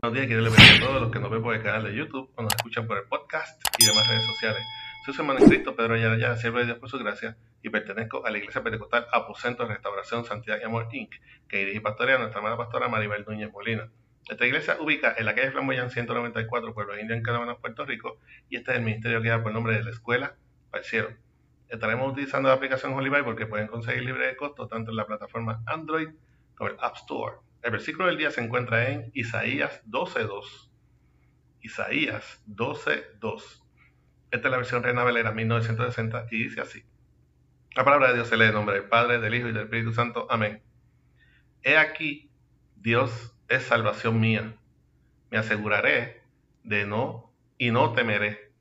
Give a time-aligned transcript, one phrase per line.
[0.00, 2.30] buenos días, quiero bendiga a todos los que nos ven por el canal de YouTube
[2.34, 4.62] o nos escuchan por el podcast y demás redes sociales.
[5.04, 8.24] Soy su hermano en Cristo, Pedro Ayala, siervo de Dios por su gracia, y pertenezco
[8.24, 11.16] a la Iglesia Pentecostal Aposento de Restauración Santidad y Amor Inc.,
[11.48, 13.90] que dirige pastorea nuestra hermana pastora Maribel Núñez Molina.
[14.26, 18.56] Esta iglesia ubica en la calle Flamboyán 194, Pueblo Indio, en Canadá, Puerto Rico, y
[18.56, 20.34] este es el ministerio que da por nombre de la Escuela
[20.72, 21.10] el Cielo.
[21.68, 25.62] Estaremos utilizando la aplicación Holy porque pueden conseguir libre de costo tanto en la plataforma
[25.66, 26.08] Android
[26.56, 27.36] como el App Store.
[27.62, 30.70] El versículo del día se encuentra en Isaías 12.2.
[31.60, 33.62] Isaías 12.2.
[34.30, 36.84] Esta es la versión Reina Valera 1960 y dice así.
[37.74, 39.92] La palabra de Dios se lee en nombre del Padre, del Hijo y del Espíritu
[39.92, 40.26] Santo.
[40.30, 40.62] Amén.
[41.62, 42.30] He aquí,
[42.76, 44.56] Dios es salvación mía.
[45.30, 46.22] Me aseguraré
[46.64, 48.52] de no y no temeré,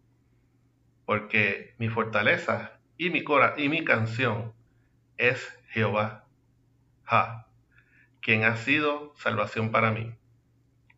[1.05, 4.53] porque mi fortaleza y mi cora y mi canción
[5.17, 6.27] es Jehová,
[7.03, 7.48] ja,
[8.21, 10.15] quien ha sido salvación para mí.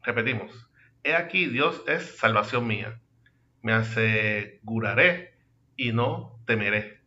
[0.04, 0.70] Repetimos,
[1.04, 3.00] he aquí Dios es salvación mía.
[3.62, 5.38] Me aseguraré
[5.76, 7.02] y no temeré,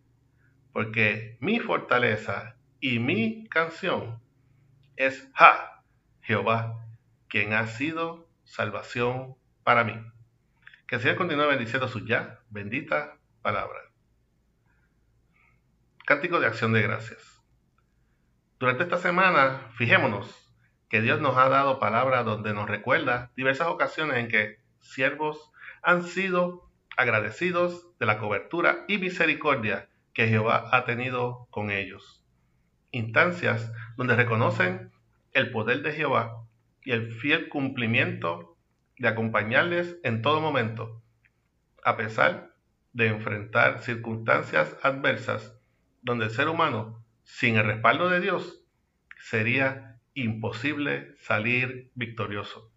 [0.72, 4.20] porque mi fortaleza y mi canción
[4.96, 5.82] es Ja,
[6.22, 6.86] Jehová,
[7.28, 9.94] quien ha sido salvación para mí.
[10.86, 13.80] Que el Señor continúe bendiciendo su ya bendita palabra.
[16.04, 17.42] Cántico de acción de gracias.
[18.58, 20.52] Durante esta semana, fijémonos
[20.88, 25.50] que Dios nos ha dado palabra donde nos recuerda diversas ocasiones en que siervos
[25.82, 32.24] han sido agradecidos de la cobertura y misericordia que Jehová ha tenido con ellos.
[32.92, 34.92] Instancias donde reconocen
[35.32, 36.46] el poder de Jehová
[36.84, 38.56] y el fiel cumplimiento
[38.98, 41.02] de acompañarles en todo momento,
[41.82, 42.54] a pesar
[42.92, 45.58] de enfrentar circunstancias adversas
[46.02, 48.62] donde el ser humano, sin el respaldo de Dios,
[49.18, 52.70] sería imposible salir victorioso.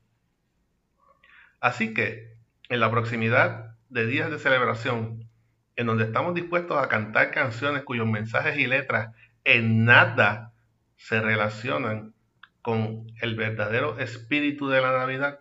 [1.60, 2.36] Así que,
[2.70, 5.30] en la proximidad de días de celebración,
[5.76, 9.14] en donde estamos dispuestos a cantar canciones cuyos mensajes y letras
[9.44, 10.54] en nada
[10.96, 12.14] se relacionan
[12.62, 15.40] con el verdadero espíritu de la Navidad,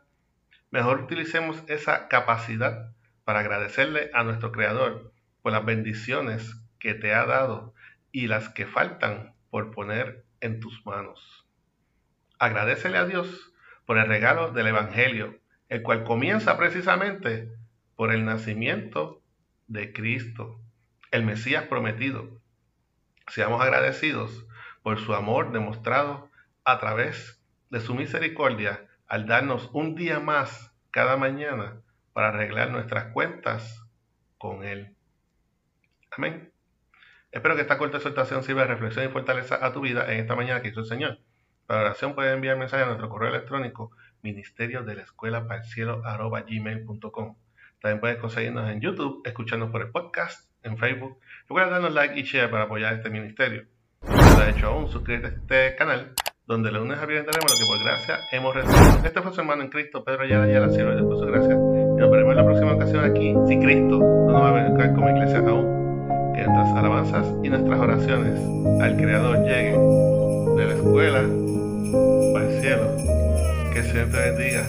[0.70, 2.92] mejor utilicemos esa capacidad
[3.24, 5.12] para agradecerle a nuestro Creador
[5.42, 7.74] por las bendiciones que te ha dado
[8.16, 11.46] y las que faltan por poner en tus manos.
[12.38, 13.52] Agradecele a Dios
[13.84, 15.38] por el regalo del Evangelio,
[15.68, 17.52] el cual comienza precisamente
[17.94, 19.20] por el nacimiento
[19.66, 20.58] de Cristo,
[21.10, 22.40] el Mesías prometido.
[23.28, 24.46] Seamos agradecidos
[24.82, 26.30] por su amor demostrado
[26.64, 27.38] a través
[27.68, 31.82] de su misericordia al darnos un día más cada mañana
[32.14, 33.84] para arreglar nuestras cuentas
[34.38, 34.96] con Él.
[36.10, 36.55] Amén.
[37.36, 40.34] Espero que esta corta exhortación sirva de reflexión y fortaleza a tu vida en esta
[40.34, 41.18] mañana que hizo el Señor.
[41.66, 43.90] Para oración puedes enviar mensaje a nuestro correo electrónico
[44.22, 45.62] ministerio de la escuela para.
[47.82, 51.18] También puedes conseguirnos en YouTube, escucharnos por el podcast, en Facebook.
[51.42, 53.66] Recuerda darnos like y share para apoyar este ministerio.
[54.00, 55.30] Si no lo has hecho aún, suscríbete a
[55.66, 56.14] este canal
[56.46, 59.04] donde los lunes a viernes lo que por gracia hemos recibido.
[59.04, 61.52] Este fue su hermano en Cristo, Pedro Ayala Ayala, siervo de Dios su gracia.
[61.52, 64.94] Y nos veremos en la próxima ocasión aquí, si Cristo no nos va a ver
[64.94, 65.75] como iglesia aún
[66.36, 68.38] que nuestras alabanzas y nuestras oraciones
[68.82, 72.90] al Creador lleguen de la escuela el cielo.
[73.72, 74.66] Que el Señor te bendiga.